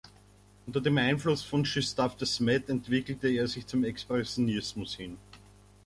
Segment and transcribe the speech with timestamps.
[0.65, 5.19] Unter dem Einfluss von Gustave de Smet entwickelte er sich zum Expressionismus hin.